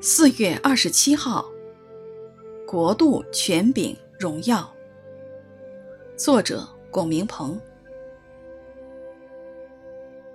[0.00, 1.44] 四月二十七号，
[2.64, 4.72] 国度权柄荣耀。
[6.16, 7.60] 作者龚明鹏。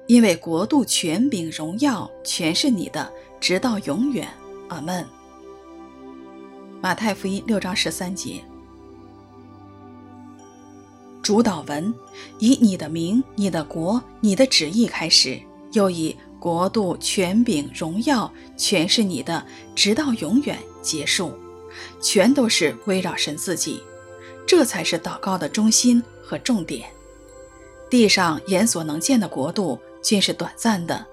[0.05, 3.09] 因为国度权柄荣耀全是你的，
[3.39, 4.27] 直到永远。
[4.67, 5.07] 阿门。
[6.81, 8.43] 马太福音六章十三节。
[11.21, 11.93] 主导文
[12.37, 15.39] 以你的名、你的国、你的旨意开始，
[15.71, 16.13] 又以。
[16.43, 21.31] 国度权柄荣耀全是你的，直到永远结束，
[22.01, 23.81] 全都是围绕神自己，
[24.45, 26.89] 这才是祷告的中心和重点。
[27.89, 31.05] 地上眼所能见的国度均是短暂的，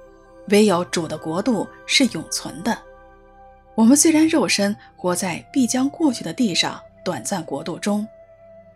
[0.49, 2.77] 唯有主的国度是永存的。
[3.77, 8.05] 我们虽然肉身活在必将过去的地上短暂国度中，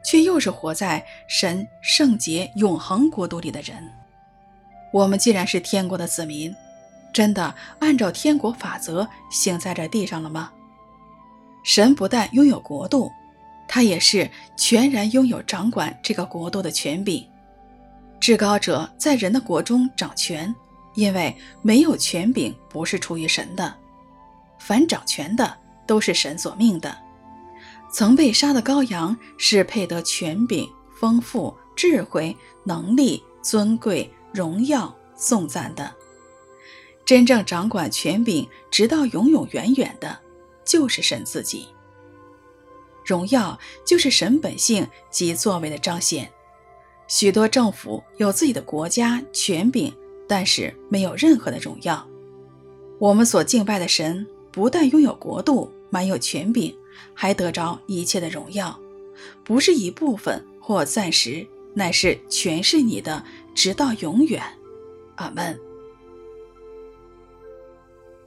[0.04, 3.74] 却又是活在神圣洁永恒国度里的人。
[4.94, 6.54] 我们既然是天国的子民，
[7.12, 10.52] 真的按照天国法则行在这地上了吗？
[11.64, 13.10] 神不但拥有国度，
[13.66, 17.26] 他也是全然拥有掌管这个国度的权柄。
[18.20, 20.54] 至高者在人的国中掌权，
[20.94, 23.74] 因为没有权柄不是出于神的。
[24.60, 26.96] 凡掌权的都是神所命的。
[27.90, 34.08] 曾被杀的羔羊是配得权柄、丰富、智慧、能力、尊贵。
[34.34, 35.94] 荣耀颂赞的，
[37.04, 40.18] 真正掌管权柄，直到永永远远的，
[40.64, 41.68] 就是神自己。
[43.04, 46.28] 荣耀就是神本性及作为的彰显。
[47.06, 49.94] 许多政府有自己的国家权柄，
[50.26, 52.04] 但是没有任何的荣耀。
[52.98, 56.76] 我们所敬拜的神，不但拥有国度，满有权柄，
[57.14, 58.76] 还得着一切的荣耀，
[59.44, 61.46] 不是一部分或暂时。
[61.74, 64.42] 乃是全是你的，直到永远，
[65.16, 65.58] 阿门。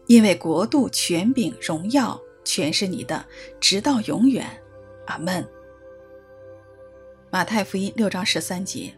[0.06, 3.26] 因为国度、权柄、荣耀全是你的，
[3.60, 4.46] 直到永远，
[5.06, 5.48] 阿门。
[7.30, 8.94] 马太福音六章十三节。